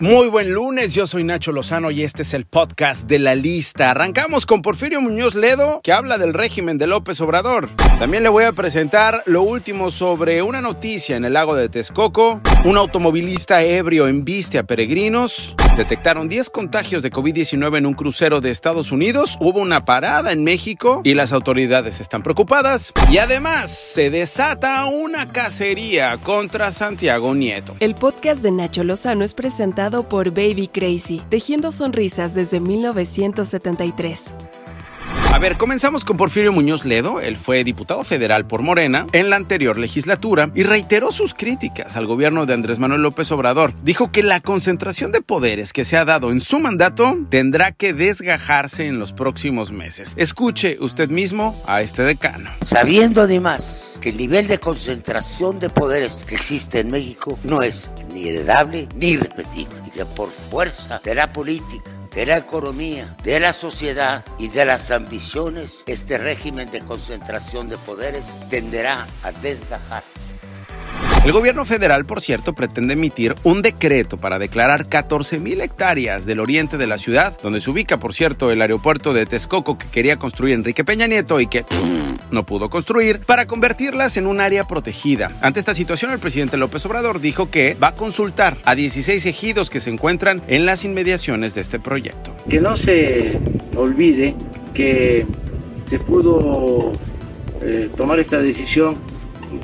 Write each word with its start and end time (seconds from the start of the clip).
Muy 0.00 0.28
buen 0.28 0.52
lunes, 0.52 0.94
yo 0.94 1.08
soy 1.08 1.24
Nacho 1.24 1.50
Lozano 1.50 1.90
y 1.90 2.04
este 2.04 2.22
es 2.22 2.32
el 2.32 2.44
podcast 2.44 3.08
de 3.08 3.18
la 3.18 3.34
lista. 3.34 3.90
Arrancamos 3.90 4.46
con 4.46 4.62
Porfirio 4.62 5.00
Muñoz 5.00 5.34
Ledo, 5.34 5.80
que 5.82 5.92
habla 5.92 6.18
del 6.18 6.34
régimen 6.34 6.78
de 6.78 6.86
López 6.86 7.20
Obrador. 7.20 7.68
También 7.98 8.22
le 8.22 8.28
voy 8.28 8.44
a 8.44 8.52
presentar 8.52 9.24
lo 9.26 9.42
último 9.42 9.90
sobre 9.90 10.40
una 10.40 10.60
noticia 10.60 11.16
en 11.16 11.24
el 11.24 11.32
lago 11.32 11.56
de 11.56 11.68
Texcoco. 11.68 12.40
Un 12.64 12.76
automovilista 12.76 13.64
ebrio 13.64 14.06
embiste 14.06 14.58
a 14.58 14.62
peregrinos. 14.62 15.56
Detectaron 15.76 16.28
10 16.28 16.50
contagios 16.50 17.02
de 17.02 17.10
COVID-19 17.10 17.78
en 17.78 17.86
un 17.86 17.94
crucero 17.94 18.40
de 18.40 18.52
Estados 18.52 18.92
Unidos. 18.92 19.36
Hubo 19.40 19.58
una 19.58 19.84
parada 19.84 20.30
en 20.30 20.44
México 20.44 21.00
y 21.02 21.14
las 21.14 21.32
autoridades 21.32 22.00
están 22.00 22.22
preocupadas. 22.22 22.92
Y 23.10 23.18
además 23.18 23.70
se 23.70 24.10
desata 24.10 24.84
una 24.86 25.26
cacería 25.26 26.18
contra 26.18 26.70
Santiago 26.70 27.34
Nieto. 27.34 27.74
El 27.80 27.96
podcast 27.96 28.42
de 28.42 28.52
Nacho 28.52 28.84
Lozano 28.84 29.24
es 29.24 29.34
presentado 29.34 29.87
por 29.90 30.30
Baby 30.30 30.68
Crazy, 30.68 31.22
tejiendo 31.30 31.72
sonrisas 31.72 32.34
desde 32.34 32.60
1973. 32.60 34.34
A 35.32 35.38
ver, 35.38 35.56
comenzamos 35.56 36.04
con 36.04 36.16
Porfirio 36.16 36.52
Muñoz 36.52 36.84
Ledo. 36.84 37.20
Él 37.20 37.36
fue 37.36 37.64
diputado 37.64 38.02
federal 38.02 38.46
por 38.46 38.62
Morena 38.62 39.06
en 39.12 39.30
la 39.30 39.36
anterior 39.36 39.78
legislatura 39.78 40.50
y 40.54 40.62
reiteró 40.62 41.12
sus 41.12 41.34
críticas 41.34 41.96
al 41.96 42.06
gobierno 42.06 42.44
de 42.44 42.54
Andrés 42.54 42.78
Manuel 42.78 43.02
López 43.02 43.30
Obrador. 43.32 43.72
Dijo 43.82 44.10
que 44.10 44.22
la 44.22 44.40
concentración 44.40 45.12
de 45.12 45.22
poderes 45.22 45.72
que 45.72 45.84
se 45.84 45.96
ha 45.96 46.04
dado 46.04 46.30
en 46.30 46.40
su 46.40 46.58
mandato 46.58 47.16
tendrá 47.30 47.72
que 47.72 47.92
desgajarse 47.92 48.86
en 48.86 48.98
los 48.98 49.12
próximos 49.12 49.70
meses. 49.70 50.14
Escuche 50.16 50.76
usted 50.80 51.08
mismo 51.08 51.60
a 51.66 51.82
este 51.82 52.02
decano. 52.02 52.50
Sabiendo 52.62 53.22
además 53.22 53.87
que 54.00 54.10
el 54.10 54.16
nivel 54.16 54.46
de 54.46 54.58
concentración 54.58 55.58
de 55.58 55.70
poderes 55.70 56.24
que 56.24 56.34
existe 56.34 56.80
en 56.80 56.90
México 56.90 57.38
no 57.44 57.62
es 57.62 57.90
ni 58.12 58.28
heredable 58.28 58.88
ni 58.94 59.16
repetible 59.16 59.82
y 59.86 59.90
que 59.90 60.04
por 60.04 60.30
fuerza 60.30 61.00
de 61.02 61.14
la 61.14 61.32
política 61.32 61.90
de 62.14 62.26
la 62.26 62.38
economía, 62.38 63.16
de 63.22 63.38
la 63.38 63.52
sociedad 63.52 64.24
y 64.38 64.48
de 64.48 64.64
las 64.64 64.90
ambiciones, 64.90 65.84
este 65.86 66.18
régimen 66.18 66.68
de 66.70 66.80
concentración 66.80 67.68
de 67.68 67.78
poderes 67.78 68.24
tenderá 68.50 69.06
a 69.22 69.30
desgajarse. 69.30 70.08
El 71.24 71.32
gobierno 71.32 71.64
federal, 71.64 72.04
por 72.06 72.22
cierto, 72.22 72.54
pretende 72.54 72.94
emitir 72.94 73.34
un 73.42 73.60
decreto 73.60 74.16
para 74.16 74.38
declarar 74.38 74.86
14.000 74.86 75.60
hectáreas 75.60 76.24
del 76.24 76.40
oriente 76.40 76.78
de 76.78 76.86
la 76.86 76.96
ciudad, 76.96 77.36
donde 77.42 77.60
se 77.60 77.70
ubica, 77.70 77.98
por 77.98 78.14
cierto, 78.14 78.50
el 78.50 78.62
aeropuerto 78.62 79.12
de 79.12 79.26
Texcoco 79.26 79.76
que 79.76 79.88
quería 79.88 80.16
construir 80.16 80.54
Enrique 80.54 80.84
Peña 80.84 81.06
Nieto 81.06 81.40
y 81.40 81.48
que 81.48 81.66
no 82.30 82.46
pudo 82.46 82.70
construir, 82.70 83.20
para 83.20 83.46
convertirlas 83.46 84.16
en 84.16 84.26
un 84.26 84.40
área 84.40 84.64
protegida. 84.64 85.30
Ante 85.42 85.60
esta 85.60 85.74
situación, 85.74 86.12
el 86.12 86.18
presidente 86.18 86.56
López 86.56 86.86
Obrador 86.86 87.20
dijo 87.20 87.50
que 87.50 87.74
va 87.74 87.88
a 87.88 87.94
consultar 87.94 88.56
a 88.64 88.74
16 88.74 89.26
ejidos 89.26 89.70
que 89.70 89.80
se 89.80 89.90
encuentran 89.90 90.40
en 90.46 90.66
las 90.66 90.84
inmediaciones 90.84 91.54
de 91.54 91.60
este 91.60 91.78
proyecto. 91.78 92.34
Que 92.48 92.60
no 92.60 92.76
se 92.76 93.38
olvide 93.76 94.34
que 94.72 95.26
se 95.84 95.98
pudo 95.98 96.92
eh, 97.62 97.90
tomar 97.96 98.20
esta 98.20 98.38
decisión 98.38 98.96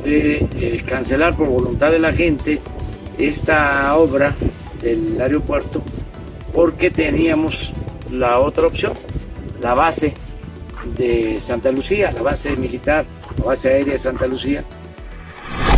de 0.05 0.47
eh, 0.61 0.83
cancelar 0.87 1.37
por 1.37 1.49
voluntad 1.49 1.91
de 1.91 1.99
la 1.99 2.13
gente 2.13 2.61
esta 3.19 3.97
obra 3.97 4.35
del 4.81 5.21
aeropuerto 5.21 5.83
porque 6.55 6.91
teníamos 6.91 7.73
la 8.11 8.39
otra 8.39 8.67
opción, 8.67 8.93
la 9.61 9.75
base 9.75 10.15
de 10.97 11.41
Santa 11.41 11.73
Lucía, 11.73 12.13
la 12.13 12.23
base 12.23 12.57
militar, 12.57 13.05
la 13.39 13.45
base 13.45 13.69
aérea 13.69 13.95
de 13.95 13.99
Santa 13.99 14.27
Lucía, 14.27 14.65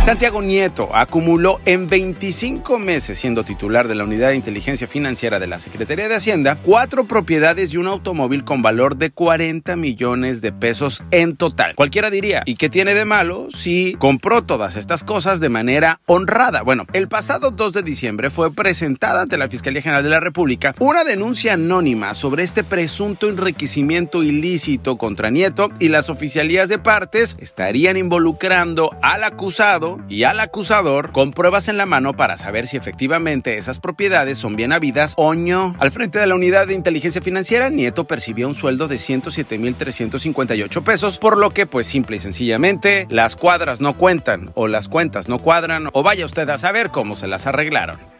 Santiago 0.07 0.41
Nieto 0.41 0.95
acumuló 0.95 1.59
en 1.65 1.87
25 1.87 2.79
meses 2.79 3.19
siendo 3.19 3.43
titular 3.43 3.89
de 3.89 3.95
la 3.95 4.05
Unidad 4.05 4.29
de 4.29 4.37
Inteligencia 4.37 4.87
Financiera 4.87 5.37
de 5.37 5.47
la 5.47 5.59
Secretaría 5.59 6.07
de 6.07 6.15
Hacienda 6.15 6.55
cuatro 6.63 7.03
propiedades 7.03 7.73
y 7.73 7.77
un 7.77 7.87
automóvil 7.87 8.45
con 8.45 8.61
valor 8.61 8.95
de 8.95 9.11
40 9.11 9.75
millones 9.75 10.39
de 10.39 10.53
pesos 10.53 11.03
en 11.11 11.35
total. 11.35 11.75
Cualquiera 11.75 12.09
diría, 12.09 12.43
¿y 12.45 12.55
qué 12.55 12.69
tiene 12.69 12.93
de 12.93 13.03
malo 13.03 13.49
si 13.51 13.97
compró 13.99 14.45
todas 14.45 14.77
estas 14.77 15.03
cosas 15.03 15.41
de 15.41 15.49
manera 15.49 15.99
honrada? 16.05 16.61
Bueno, 16.61 16.85
el 16.93 17.09
pasado 17.09 17.51
2 17.51 17.73
de 17.73 17.83
diciembre 17.83 18.29
fue 18.29 18.53
presentada 18.53 19.23
ante 19.23 19.37
la 19.37 19.49
Fiscalía 19.49 19.81
General 19.81 20.05
de 20.05 20.09
la 20.09 20.21
República 20.21 20.73
una 20.79 21.03
denuncia 21.03 21.55
anónima 21.55 22.13
sobre 22.13 22.43
este 22.43 22.63
presunto 22.63 23.27
enriquecimiento 23.27 24.23
ilícito 24.23 24.97
contra 24.97 25.31
Nieto 25.31 25.69
y 25.79 25.89
las 25.89 26.09
oficialías 26.09 26.69
de 26.69 26.79
partes 26.79 27.35
estarían 27.41 27.97
involucrando 27.97 28.95
al 29.01 29.25
acusado 29.25 29.96
y 30.09 30.23
al 30.23 30.39
acusador 30.39 31.11
con 31.11 31.31
pruebas 31.31 31.67
en 31.67 31.77
la 31.77 31.85
mano 31.85 32.15
para 32.15 32.37
saber 32.37 32.67
si 32.67 32.77
efectivamente 32.77 33.57
esas 33.57 33.79
propiedades 33.79 34.37
son 34.37 34.55
bien 34.55 34.71
habidas 34.71 35.13
o 35.17 35.35
no. 35.35 35.75
Al 35.79 35.91
frente 35.91 36.19
de 36.19 36.27
la 36.27 36.35
unidad 36.35 36.67
de 36.67 36.73
inteligencia 36.73 37.21
financiera, 37.21 37.69
Nieto 37.69 38.05
percibía 38.05 38.47
un 38.47 38.55
sueldo 38.55 38.87
de 38.87 38.95
107.358 38.97 40.83
pesos, 40.83 41.17
por 41.17 41.37
lo 41.37 41.51
que 41.51 41.65
pues 41.65 41.87
simple 41.87 42.17
y 42.17 42.19
sencillamente 42.19 43.07
las 43.09 43.35
cuadras 43.35 43.81
no 43.81 43.97
cuentan 43.97 44.51
o 44.55 44.67
las 44.67 44.87
cuentas 44.87 45.27
no 45.27 45.39
cuadran 45.39 45.89
o 45.93 46.03
vaya 46.03 46.25
usted 46.25 46.49
a 46.49 46.57
saber 46.57 46.89
cómo 46.89 47.15
se 47.15 47.27
las 47.27 47.47
arreglaron. 47.47 48.16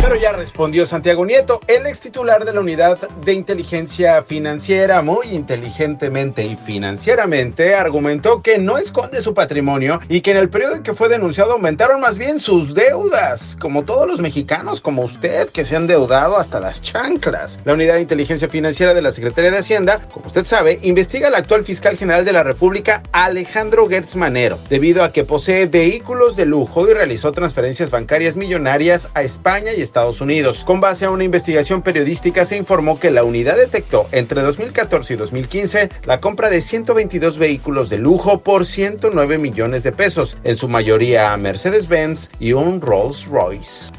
Pero 0.00 0.14
ya 0.14 0.32
respondió 0.32 0.86
Santiago 0.86 1.26
Nieto, 1.26 1.60
el 1.66 1.86
ex 1.86 2.00
titular 2.00 2.44
de 2.44 2.52
la 2.52 2.60
unidad 2.60 2.98
de 3.24 3.32
inteligencia 3.32 4.22
financiera, 4.22 5.02
muy 5.02 5.26
inteligentemente 5.28 6.44
y 6.44 6.56
financieramente, 6.56 7.74
argumentó 7.74 8.40
que 8.40 8.58
no 8.58 8.78
esconde 8.78 9.20
su 9.20 9.34
patrimonio 9.34 10.00
y 10.08 10.20
que 10.20 10.30
en 10.30 10.36
el 10.38 10.48
periodo 10.48 10.76
en 10.76 10.82
que 10.82 10.94
fue 10.94 11.08
denunciado 11.08 11.52
aumentaron 11.52 12.00
más 12.00 12.16
bien 12.16 12.38
sus 12.38 12.74
deudas, 12.74 13.56
como 13.60 13.84
todos 13.84 14.08
los 14.08 14.20
mexicanos, 14.20 14.80
como 14.80 15.02
usted, 15.02 15.48
que 15.50 15.64
se 15.64 15.76
han 15.76 15.86
deudado 15.86 16.38
hasta 16.38 16.60
las 16.60 16.80
chanclas. 16.80 17.60
La 17.64 17.74
unidad 17.74 17.94
de 17.94 18.02
inteligencia 18.02 18.48
financiera 18.48 18.94
de 18.94 19.02
la 19.02 19.10
Secretaría 19.10 19.50
de 19.50 19.58
Hacienda, 19.58 20.00
como 20.12 20.28
usted 20.28 20.46
sabe, 20.46 20.78
investiga 20.82 21.28
al 21.28 21.34
actual 21.34 21.64
fiscal 21.64 21.98
general 21.98 22.24
de 22.24 22.32
la 22.32 22.44
República, 22.44 23.02
Alejandro 23.12 23.86
Gertz 23.88 24.16
Manero, 24.16 24.58
debido 24.70 25.02
a 25.02 25.12
que 25.12 25.24
posee 25.24 25.66
vehículos 25.66 26.36
de 26.36 26.46
lujo 26.46 26.88
y 26.88 26.94
realizó 26.94 27.32
transferencias 27.32 27.90
bancarias 27.90 28.36
millonarias 28.36 29.08
a 29.14 29.22
España 29.22 29.72
y 29.72 29.82
Estados 29.88 30.20
Unidos. 30.20 30.64
Con 30.64 30.80
base 30.80 31.06
a 31.06 31.10
una 31.10 31.24
investigación 31.24 31.82
periodística 31.82 32.44
se 32.44 32.56
informó 32.56 33.00
que 33.00 33.10
la 33.10 33.24
unidad 33.24 33.56
detectó 33.56 34.06
entre 34.12 34.42
2014 34.42 35.14
y 35.14 35.16
2015 35.16 35.88
la 36.04 36.20
compra 36.20 36.50
de 36.50 36.60
122 36.60 37.38
vehículos 37.38 37.88
de 37.88 37.98
lujo 37.98 38.38
por 38.38 38.66
109 38.66 39.38
millones 39.38 39.82
de 39.82 39.92
pesos, 39.92 40.36
en 40.44 40.56
su 40.56 40.68
mayoría 40.68 41.36
Mercedes-Benz 41.36 42.28
y 42.38 42.52
un 42.52 42.80
Rolls-Royce. 42.80 43.90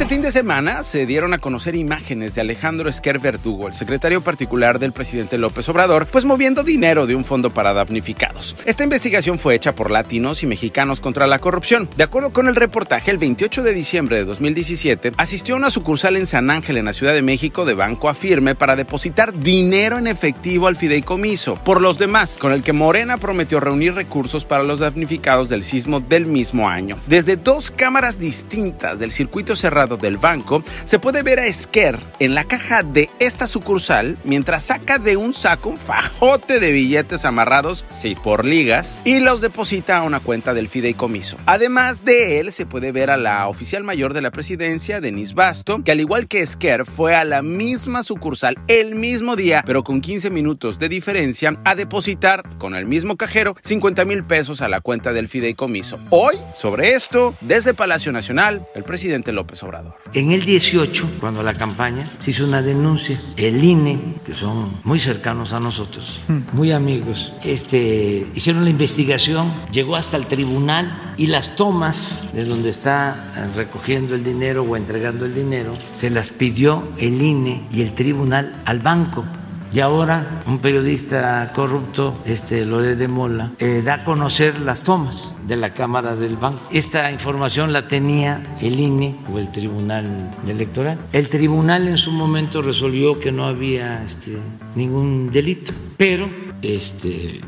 Este 0.00 0.14
fin 0.14 0.22
de 0.22 0.32
semana 0.32 0.82
se 0.82 1.04
dieron 1.04 1.34
a 1.34 1.38
conocer 1.38 1.76
imágenes 1.76 2.34
de 2.34 2.40
Alejandro 2.40 2.88
Esquer 2.88 3.18
Verdugo, 3.18 3.68
el 3.68 3.74
secretario 3.74 4.22
particular 4.22 4.78
del 4.78 4.92
presidente 4.92 5.36
López 5.36 5.68
Obrador, 5.68 6.06
pues 6.06 6.24
moviendo 6.24 6.64
dinero 6.64 7.06
de 7.06 7.14
un 7.14 7.22
fondo 7.22 7.50
para 7.50 7.74
damnificados. 7.74 8.56
Esta 8.64 8.82
investigación 8.82 9.38
fue 9.38 9.54
hecha 9.54 9.74
por 9.74 9.90
latinos 9.90 10.42
y 10.42 10.46
mexicanos 10.46 11.00
contra 11.00 11.26
la 11.26 11.38
corrupción. 11.38 11.86
De 11.98 12.04
acuerdo 12.04 12.30
con 12.30 12.48
el 12.48 12.56
reportaje, 12.56 13.10
el 13.10 13.18
28 13.18 13.62
de 13.62 13.74
diciembre 13.74 14.16
de 14.16 14.24
2017 14.24 15.12
asistió 15.18 15.54
a 15.54 15.58
una 15.58 15.68
sucursal 15.68 16.16
en 16.16 16.24
San 16.24 16.48
Ángel, 16.48 16.78
en 16.78 16.86
la 16.86 16.94
Ciudad 16.94 17.12
de 17.12 17.20
México, 17.20 17.66
de 17.66 17.74
Banco 17.74 18.08
Afirme 18.08 18.54
para 18.54 18.76
depositar 18.76 19.38
dinero 19.38 19.98
en 19.98 20.06
efectivo 20.06 20.66
al 20.66 20.76
fideicomiso 20.76 21.56
por 21.56 21.82
los 21.82 21.98
demás, 21.98 22.38
con 22.38 22.52
el 22.54 22.62
que 22.62 22.72
Morena 22.72 23.18
prometió 23.18 23.60
reunir 23.60 23.92
recursos 23.92 24.46
para 24.46 24.64
los 24.64 24.78
damnificados 24.78 25.50
del 25.50 25.62
sismo 25.62 26.00
del 26.00 26.24
mismo 26.24 26.70
año. 26.70 26.96
Desde 27.06 27.36
dos 27.36 27.70
cámaras 27.70 28.18
distintas 28.18 28.98
del 28.98 29.12
circuito 29.12 29.54
cerrado 29.56 29.89
del 29.96 30.16
banco, 30.16 30.62
se 30.84 30.98
puede 30.98 31.22
ver 31.22 31.40
a 31.40 31.46
Esquer 31.46 31.98
en 32.18 32.34
la 32.34 32.44
caja 32.44 32.82
de 32.82 33.08
esta 33.18 33.46
sucursal 33.46 34.16
mientras 34.24 34.64
saca 34.64 34.98
de 34.98 35.16
un 35.16 35.34
saco 35.34 35.70
un 35.70 35.78
fajote 35.78 36.58
de 36.58 36.72
billetes 36.72 37.24
amarrados, 37.24 37.84
sí, 37.90 38.14
por 38.14 38.44
ligas, 38.44 39.00
y 39.04 39.20
los 39.20 39.40
deposita 39.40 39.98
a 39.98 40.02
una 40.02 40.20
cuenta 40.20 40.54
del 40.54 40.68
fideicomiso. 40.68 41.36
Además 41.46 42.04
de 42.04 42.40
él, 42.40 42.52
se 42.52 42.66
puede 42.66 42.92
ver 42.92 43.10
a 43.10 43.16
la 43.16 43.48
oficial 43.48 43.84
mayor 43.84 44.14
de 44.14 44.22
la 44.22 44.30
presidencia, 44.30 45.00
Denise 45.00 45.34
Basto, 45.34 45.82
que 45.84 45.92
al 45.92 46.00
igual 46.00 46.28
que 46.28 46.40
Esquer 46.40 46.86
fue 46.86 47.14
a 47.14 47.24
la 47.24 47.42
misma 47.42 48.02
sucursal 48.02 48.56
el 48.68 48.94
mismo 48.94 49.36
día, 49.36 49.62
pero 49.66 49.84
con 49.84 50.00
15 50.00 50.30
minutos 50.30 50.78
de 50.78 50.88
diferencia, 50.88 51.58
a 51.64 51.74
depositar 51.74 52.58
con 52.58 52.74
el 52.74 52.86
mismo 52.86 53.16
cajero 53.16 53.56
50 53.62 54.04
mil 54.04 54.24
pesos 54.24 54.60
a 54.62 54.68
la 54.68 54.80
cuenta 54.80 55.12
del 55.12 55.28
fideicomiso. 55.28 55.98
Hoy, 56.10 56.36
sobre 56.54 56.94
esto, 56.94 57.34
desde 57.40 57.74
Palacio 57.74 58.12
Nacional, 58.12 58.66
el 58.74 58.84
presidente 58.84 59.32
López 59.32 59.62
Obrador. 59.62 59.79
En 60.12 60.32
el 60.32 60.44
18, 60.44 61.18
cuando 61.20 61.42
la 61.42 61.54
campaña, 61.54 62.04
se 62.18 62.32
hizo 62.32 62.44
una 62.44 62.62
denuncia. 62.62 63.20
El 63.36 63.62
INE, 63.62 64.16
que 64.24 64.34
son 64.34 64.80
muy 64.84 64.98
cercanos 64.98 65.52
a 65.52 65.60
nosotros, 65.60 66.20
muy 66.52 66.72
amigos, 66.72 67.32
este, 67.44 68.26
hicieron 68.34 68.64
la 68.64 68.70
investigación, 68.70 69.52
llegó 69.70 69.96
hasta 69.96 70.16
el 70.16 70.26
tribunal 70.26 71.14
y 71.16 71.28
las 71.28 71.54
tomas 71.54 72.24
de 72.32 72.44
donde 72.44 72.70
está 72.70 73.50
recogiendo 73.54 74.14
el 74.14 74.24
dinero 74.24 74.64
o 74.64 74.76
entregando 74.76 75.26
el 75.26 75.34
dinero, 75.34 75.74
se 75.92 76.10
las 76.10 76.30
pidió 76.30 76.88
el 76.98 77.22
INE 77.22 77.66
y 77.72 77.82
el 77.82 77.92
tribunal 77.94 78.60
al 78.64 78.80
banco 78.80 79.24
Y 79.72 79.78
ahora 79.78 80.42
un 80.46 80.58
periodista 80.58 81.52
corrupto, 81.54 82.18
este 82.24 82.64
Lore 82.64 82.96
de 82.96 83.06
Mola, 83.06 83.52
eh, 83.60 83.82
da 83.84 83.94
a 83.94 84.04
conocer 84.04 84.58
las 84.58 84.82
tomas 84.82 85.36
de 85.46 85.56
la 85.56 85.74
Cámara 85.74 86.16
del 86.16 86.36
Banco. 86.36 86.60
Esta 86.72 87.12
información 87.12 87.72
la 87.72 87.86
tenía 87.86 88.42
el 88.60 88.80
INE 88.80 89.16
o 89.32 89.38
el 89.38 89.52
Tribunal 89.52 90.30
Electoral. 90.48 90.98
El 91.12 91.28
tribunal 91.28 91.86
en 91.86 91.98
su 91.98 92.10
momento 92.10 92.62
resolvió 92.62 93.20
que 93.20 93.30
no 93.30 93.46
había 93.46 94.02
este, 94.02 94.38
ningún 94.74 95.30
delito, 95.30 95.72
pero 95.96 96.28
este, 96.62 97.40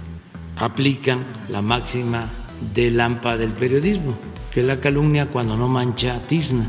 aplican 0.56 1.18
la 1.50 1.60
máxima 1.60 2.24
de 2.72 2.92
lampa 2.92 3.36
del 3.36 3.52
periodismo, 3.52 4.16
que 4.52 4.62
la 4.62 4.78
calumnia 4.78 5.26
cuando 5.26 5.56
no 5.56 5.66
mancha 5.66 6.20
tizna. 6.28 6.68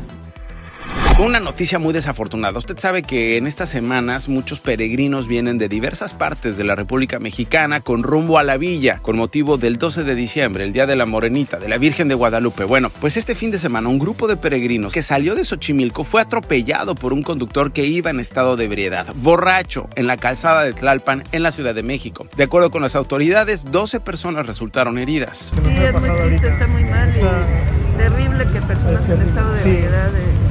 Una 1.16 1.38
noticia 1.38 1.78
muy 1.78 1.92
desafortunada. 1.92 2.58
Usted 2.58 2.76
sabe 2.76 3.02
que 3.02 3.36
en 3.36 3.46
estas 3.46 3.68
semanas 3.68 4.28
muchos 4.28 4.58
peregrinos 4.58 5.28
vienen 5.28 5.58
de 5.58 5.68
diversas 5.68 6.12
partes 6.12 6.56
de 6.56 6.64
la 6.64 6.74
República 6.74 7.20
Mexicana 7.20 7.82
con 7.82 8.02
rumbo 8.02 8.36
a 8.36 8.42
la 8.42 8.56
villa 8.56 8.98
con 9.00 9.16
motivo 9.16 9.56
del 9.56 9.76
12 9.76 10.02
de 10.02 10.16
diciembre, 10.16 10.64
el 10.64 10.72
Día 10.72 10.86
de 10.86 10.96
la 10.96 11.06
Morenita, 11.06 11.60
de 11.60 11.68
la 11.68 11.78
Virgen 11.78 12.08
de 12.08 12.16
Guadalupe. 12.16 12.64
Bueno, 12.64 12.90
pues 13.00 13.16
este 13.16 13.36
fin 13.36 13.52
de 13.52 13.60
semana 13.60 13.88
un 13.88 14.00
grupo 14.00 14.26
de 14.26 14.36
peregrinos 14.36 14.92
que 14.92 15.04
salió 15.04 15.36
de 15.36 15.44
Xochimilco 15.44 16.02
fue 16.02 16.20
atropellado 16.20 16.96
por 16.96 17.12
un 17.12 17.22
conductor 17.22 17.72
que 17.72 17.86
iba 17.86 18.10
en 18.10 18.18
estado 18.18 18.56
de 18.56 18.64
ebriedad, 18.64 19.06
borracho, 19.14 19.88
en 19.94 20.08
la 20.08 20.16
calzada 20.16 20.64
de 20.64 20.72
Tlalpan, 20.72 21.22
en 21.30 21.44
la 21.44 21.52
Ciudad 21.52 21.76
de 21.76 21.84
México. 21.84 22.26
De 22.36 22.42
acuerdo 22.42 22.72
con 22.72 22.82
las 22.82 22.96
autoridades, 22.96 23.70
12 23.70 24.00
personas 24.00 24.46
resultaron 24.46 24.98
heridas. 24.98 25.52
Sí, 25.62 25.76
es 25.76 25.92
muy 25.92 26.10
triste, 26.10 26.48
está 26.48 26.66
muy 26.66 26.82
mal. 26.82 27.08
y 27.08 27.98
terrible 27.98 28.46
que 28.52 28.60
personas 28.62 29.08
en 29.08 29.22
estado 29.22 29.52
de 29.52 29.60
ebriedad... 29.60 30.10
eh, 30.16 30.43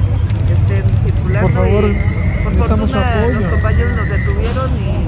Por 1.40 1.52
favor, 1.52 1.84
y 1.84 2.42
por 2.42 2.52
necesitamos 2.52 2.90
su 2.90 2.96
fortuna 2.96 3.20
apoyo. 3.20 3.40
los 3.40 3.50
compañeros 3.50 3.96
nos 3.96 4.08
detuvieron 4.08 4.70
y, 4.78 4.82
y, 4.82 5.06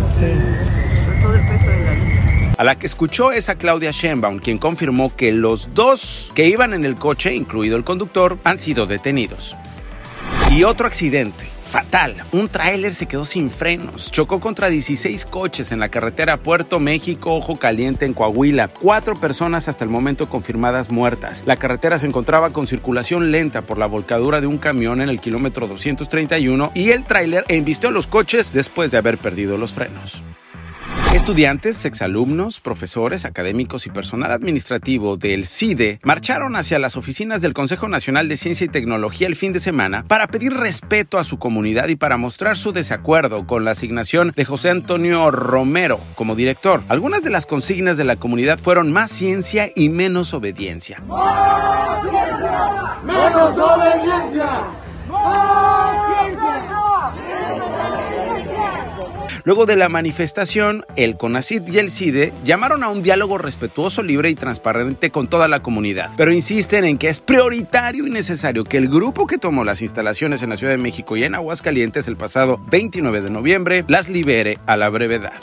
pues, 1.06 1.22
todo 1.22 1.34
el 1.34 1.48
peso 1.48 1.70
de 1.70 1.84
la 1.84 1.94
ley. 1.94 2.52
A 2.58 2.64
la 2.64 2.78
que 2.78 2.86
escuchó 2.86 3.32
es 3.32 3.48
a 3.48 3.56
Claudia 3.56 3.90
Sheinbaum, 3.90 4.38
quien 4.38 4.56
confirmó 4.58 5.14
que 5.14 5.30
los 5.32 5.74
dos 5.74 6.32
que 6.34 6.46
iban 6.46 6.72
en 6.72 6.84
el 6.86 6.96
coche, 6.96 7.34
incluido 7.34 7.76
el 7.76 7.84
conductor, 7.84 8.38
han 8.44 8.58
sido 8.58 8.86
detenidos. 8.86 9.56
Y 10.50 10.64
otro 10.64 10.86
accidente. 10.86 11.55
Fatal. 11.66 12.24
Un 12.32 12.48
tráiler 12.48 12.94
se 12.94 13.06
quedó 13.06 13.24
sin 13.24 13.50
frenos. 13.50 14.10
Chocó 14.12 14.40
contra 14.40 14.68
16 14.68 15.26
coches 15.26 15.72
en 15.72 15.80
la 15.80 15.88
carretera 15.88 16.36
Puerto 16.36 16.78
México, 16.78 17.34
Ojo 17.34 17.56
Caliente, 17.56 18.06
en 18.06 18.14
Coahuila. 18.14 18.68
Cuatro 18.68 19.14
personas 19.16 19.68
hasta 19.68 19.84
el 19.84 19.90
momento 19.90 20.28
confirmadas 20.28 20.90
muertas. 20.90 21.44
La 21.46 21.56
carretera 21.56 21.98
se 21.98 22.06
encontraba 22.06 22.50
con 22.50 22.66
circulación 22.66 23.30
lenta 23.30 23.62
por 23.62 23.78
la 23.78 23.86
volcadura 23.86 24.40
de 24.40 24.46
un 24.46 24.58
camión 24.58 25.00
en 25.00 25.08
el 25.08 25.20
kilómetro 25.20 25.66
231 25.66 26.72
y 26.74 26.90
el 26.90 27.04
tráiler 27.04 27.44
embistió 27.48 27.88
a 27.88 27.92
los 27.92 28.06
coches 28.06 28.52
después 28.52 28.90
de 28.90 28.98
haber 28.98 29.18
perdido 29.18 29.58
los 29.58 29.74
frenos. 29.74 30.22
Estudiantes, 31.26 31.84
exalumnos, 31.84 32.60
profesores, 32.60 33.24
académicos 33.24 33.88
y 33.88 33.90
personal 33.90 34.30
administrativo 34.30 35.16
del 35.16 35.44
CIDE 35.44 35.98
marcharon 36.04 36.54
hacia 36.54 36.78
las 36.78 36.96
oficinas 36.96 37.42
del 37.42 37.52
Consejo 37.52 37.88
Nacional 37.88 38.28
de 38.28 38.36
Ciencia 38.36 38.64
y 38.64 38.68
Tecnología 38.68 39.26
el 39.26 39.34
fin 39.34 39.52
de 39.52 39.58
semana 39.58 40.04
para 40.06 40.28
pedir 40.28 40.54
respeto 40.54 41.18
a 41.18 41.24
su 41.24 41.40
comunidad 41.40 41.88
y 41.88 41.96
para 41.96 42.16
mostrar 42.16 42.56
su 42.56 42.70
desacuerdo 42.70 43.44
con 43.44 43.64
la 43.64 43.72
asignación 43.72 44.32
de 44.36 44.44
José 44.44 44.70
Antonio 44.70 45.32
Romero 45.32 45.98
como 46.14 46.36
director. 46.36 46.84
Algunas 46.88 47.24
de 47.24 47.30
las 47.30 47.46
consignas 47.46 47.96
de 47.96 48.04
la 48.04 48.14
comunidad 48.14 48.60
fueron 48.60 48.92
más 48.92 49.10
ciencia 49.10 49.68
y 49.74 49.88
menos 49.88 50.32
obediencia. 50.32 51.02
¡Menos 53.02 53.58
obediencia! 53.58 54.35
Luego 59.46 59.64
de 59.64 59.76
la 59.76 59.88
manifestación, 59.88 60.84
el 60.96 61.16
CONACID 61.16 61.68
y 61.68 61.78
el 61.78 61.92
CIDE 61.92 62.32
llamaron 62.44 62.82
a 62.82 62.88
un 62.88 63.04
diálogo 63.04 63.38
respetuoso, 63.38 64.02
libre 64.02 64.28
y 64.28 64.34
transparente 64.34 65.10
con 65.10 65.28
toda 65.28 65.46
la 65.46 65.62
comunidad, 65.62 66.10
pero 66.16 66.32
insisten 66.32 66.84
en 66.84 66.98
que 66.98 67.08
es 67.08 67.20
prioritario 67.20 68.08
y 68.08 68.10
necesario 68.10 68.64
que 68.64 68.76
el 68.76 68.88
grupo 68.88 69.28
que 69.28 69.38
tomó 69.38 69.62
las 69.62 69.82
instalaciones 69.82 70.42
en 70.42 70.50
la 70.50 70.56
Ciudad 70.56 70.72
de 70.72 70.82
México 70.82 71.16
y 71.16 71.22
en 71.22 71.36
Aguascalientes 71.36 72.08
el 72.08 72.16
pasado 72.16 72.58
29 72.72 73.20
de 73.20 73.30
noviembre 73.30 73.84
las 73.86 74.08
libere 74.08 74.58
a 74.66 74.76
la 74.76 74.88
brevedad. 74.88 75.34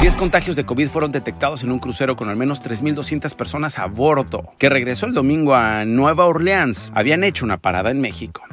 10 0.00 0.14
contagios 0.14 0.54
de 0.54 0.64
COVID 0.64 0.88
fueron 0.88 1.10
detectados 1.10 1.64
en 1.64 1.72
un 1.72 1.80
crucero 1.80 2.14
con 2.14 2.28
al 2.28 2.36
menos 2.36 2.62
3.200 2.62 3.34
personas 3.34 3.80
a 3.80 3.86
bordo, 3.86 4.52
que 4.56 4.68
regresó 4.68 5.06
el 5.06 5.14
domingo 5.14 5.56
a 5.56 5.84
Nueva 5.84 6.26
Orleans. 6.26 6.92
Habían 6.94 7.24
hecho 7.24 7.44
una 7.44 7.58
parada 7.58 7.90
en 7.90 8.00
México. 8.00 8.44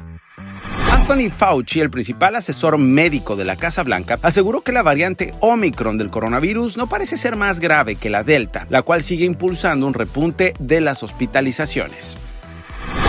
Anthony 1.09 1.29
Fauci, 1.29 1.79
el 1.79 1.89
principal 1.89 2.35
asesor 2.35 2.77
médico 2.77 3.37
de 3.37 3.45
la 3.45 3.55
Casa 3.55 3.81
Blanca, 3.81 4.19
aseguró 4.21 4.59
que 4.59 4.73
la 4.73 4.83
variante 4.83 5.33
Omicron 5.39 5.97
del 5.97 6.09
coronavirus 6.09 6.75
no 6.75 6.87
parece 6.87 7.15
ser 7.15 7.37
más 7.37 7.61
grave 7.61 7.95
que 7.95 8.09
la 8.09 8.25
Delta, 8.25 8.67
la 8.69 8.81
cual 8.81 9.01
sigue 9.01 9.23
impulsando 9.23 9.87
un 9.87 9.93
repunte 9.93 10.51
de 10.59 10.81
las 10.81 11.03
hospitalizaciones. 11.03 12.17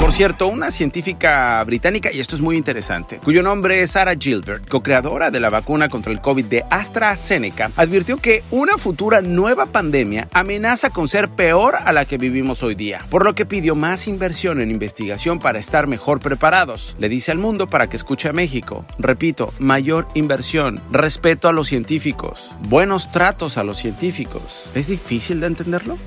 Por 0.01 0.13
cierto, 0.13 0.47
una 0.47 0.71
científica 0.71 1.63
británica, 1.65 2.13
y 2.13 2.21
esto 2.21 2.37
es 2.37 2.41
muy 2.41 2.57
interesante, 2.57 3.19
cuyo 3.19 3.43
nombre 3.43 3.83
es 3.83 3.91
Sarah 3.91 4.15
Gilbert, 4.15 4.69
co-creadora 4.69 5.33
de 5.33 5.41
la 5.41 5.51
vacuna 5.51 5.89
contra 5.89 6.13
el 6.13 6.21
COVID 6.21 6.45
de 6.45 6.65
AstraZeneca, 6.71 7.73
advirtió 7.75 8.17
que 8.17 8.45
una 8.53 8.79
futura 8.79 9.21
nueva 9.23 9.67
pandemia 9.67 10.29
amenaza 10.33 10.91
con 10.91 11.09
ser 11.09 11.29
peor 11.29 11.75
a 11.85 11.93
la 11.93 12.05
que 12.05 12.17
vivimos 12.17 12.63
hoy 12.63 12.77
día, 12.77 13.01
por 13.11 13.25
lo 13.25 13.35
que 13.35 13.45
pidió 13.45 13.75
más 13.75 14.07
inversión 14.07 14.61
en 14.61 14.71
investigación 14.71 15.41
para 15.41 15.59
estar 15.59 15.89
mejor 15.89 16.21
preparados. 16.21 16.95
Le 17.01 17.09
dice 17.09 17.33
al 17.33 17.39
mundo 17.39 17.67
para 17.67 17.89
que 17.89 17.97
escuche 17.97 18.29
a 18.29 18.33
México. 18.33 18.85
Repito, 19.01 19.53
mayor 19.59 20.07
inversión, 20.15 20.81
respeto 20.93 21.49
a 21.49 21.53
los 21.53 21.67
científicos, 21.67 22.51
buenos 22.69 23.11
tratos 23.11 23.59
a 23.59 23.65
los 23.65 23.79
científicos. 23.79 24.71
¿Es 24.77 24.87
difícil 24.87 25.41
de 25.41 25.49
entenderlo? 25.49 25.99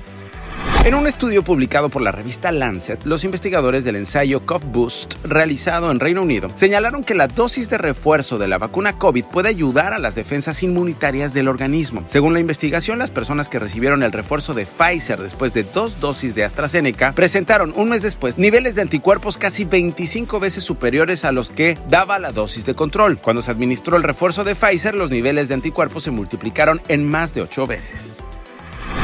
En 0.84 0.96
un 0.96 1.06
estudio 1.06 1.44
publicado 1.44 1.90
por 1.90 2.02
la 2.02 2.10
revista 2.10 2.50
Lancet, 2.50 3.04
los 3.04 3.22
investigadores 3.22 3.84
del 3.84 3.94
ensayo 3.94 4.44
CovBoost 4.44 5.14
realizado 5.22 5.92
en 5.92 6.00
Reino 6.00 6.22
Unido 6.22 6.50
señalaron 6.56 7.04
que 7.04 7.14
la 7.14 7.28
dosis 7.28 7.70
de 7.70 7.78
refuerzo 7.78 8.36
de 8.36 8.48
la 8.48 8.58
vacuna 8.58 8.98
COVID 8.98 9.26
puede 9.26 9.48
ayudar 9.48 9.92
a 9.92 10.00
las 10.00 10.16
defensas 10.16 10.60
inmunitarias 10.64 11.34
del 11.34 11.46
organismo. 11.46 12.02
Según 12.08 12.34
la 12.34 12.40
investigación, 12.40 12.98
las 12.98 13.12
personas 13.12 13.48
que 13.48 13.60
recibieron 13.60 14.02
el 14.02 14.10
refuerzo 14.10 14.54
de 14.54 14.66
Pfizer 14.66 15.20
después 15.20 15.54
de 15.54 15.62
dos 15.62 16.00
dosis 16.00 16.34
de 16.34 16.42
AstraZeneca 16.42 17.12
presentaron 17.12 17.72
un 17.76 17.90
mes 17.90 18.02
después 18.02 18.36
niveles 18.36 18.74
de 18.74 18.82
anticuerpos 18.82 19.38
casi 19.38 19.64
25 19.64 20.40
veces 20.40 20.64
superiores 20.64 21.24
a 21.24 21.30
los 21.30 21.50
que 21.50 21.78
daba 21.88 22.18
la 22.18 22.32
dosis 22.32 22.66
de 22.66 22.74
control. 22.74 23.18
Cuando 23.18 23.42
se 23.42 23.52
administró 23.52 23.96
el 23.96 24.02
refuerzo 24.02 24.42
de 24.42 24.56
Pfizer, 24.56 24.96
los 24.96 25.12
niveles 25.12 25.46
de 25.46 25.54
anticuerpos 25.54 26.02
se 26.02 26.10
multiplicaron 26.10 26.82
en 26.88 27.08
más 27.08 27.34
de 27.34 27.42
8 27.42 27.66
veces. 27.66 28.16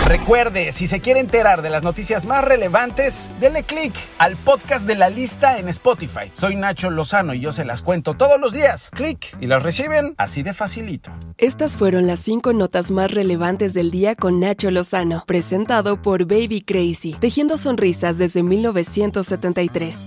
Recuerde, 0.09 0.73
si 0.73 0.87
se 0.87 1.01
quiere 1.01 1.21
enterar 1.21 1.61
de 1.61 1.69
las 1.69 1.83
noticias 1.83 2.25
más 2.25 2.43
relevantes, 2.43 3.29
denle 3.41 3.63
click 3.63 3.93
al 4.17 4.39
podcast 4.39 4.87
de 4.87 4.95
la 4.95 5.11
lista 5.11 5.59
en 5.59 5.69
Spotify. 5.69 6.33
Soy 6.33 6.57
Nacho 6.57 6.89
Lozano 6.89 7.35
y 7.35 7.41
yo 7.41 7.53
se 7.53 7.67
las 7.67 7.83
cuento 7.83 8.15
todos 8.15 8.41
los 8.41 8.55
días. 8.55 8.89
Clic 8.95 9.37
y 9.39 9.47
las 9.49 9.63
reciben 9.63 10.15
así 10.17 10.43
de 10.43 10.55
facilito. 10.55 11.11
Estas 11.37 11.77
fueron 11.77 12.07
las 12.07 12.21
cinco 12.21 12.55
notas 12.55 12.91
más 12.91 13.11
relevantes 13.11 13.75
del 13.75 13.91
día 13.91 14.15
con 14.15 14.41
Nacho 14.41 14.71
Lozano, 14.71 15.25
presentado 15.27 16.01
por 16.01 16.25
Baby 16.25 16.63
Crazy, 16.63 17.13
tejiendo 17.21 17.59
sonrisas 17.59 18.17
desde 18.17 18.43
1973. 18.43 20.07